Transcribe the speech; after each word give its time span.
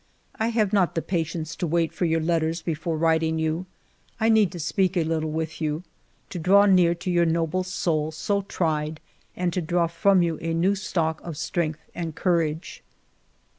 "I 0.37 0.47
have 0.47 0.73
not 0.73 0.95
the 0.95 1.01
patience 1.03 1.55
to 1.57 1.67
wait 1.67 1.93
for 1.93 2.05
your 2.05 2.21
letters 2.21 2.63
before 2.63 2.97
writing 2.97 3.37
you; 3.37 3.67
I 4.19 4.29
need 4.29 4.51
to 4.53 4.59
speak 4.59 4.97
a 4.97 5.03
little 5.03 5.29
with 5.29 5.61
you, 5.61 5.83
to 6.31 6.39
draw 6.39 6.65
near 6.65 6.95
to 6.95 7.11
your 7.11 7.27
noble 7.27 7.63
soul, 7.63 8.09
so 8.11 8.41
tried, 8.41 8.99
and 9.35 9.53
to 9.53 9.61
draw 9.61 9.85
from 9.85 10.23
you 10.23 10.39
a 10.41 10.55
new 10.55 10.73
stock 10.73 11.21
of 11.21 11.37
strength 11.37 11.85
and 11.93 12.15
courage." 12.15 12.81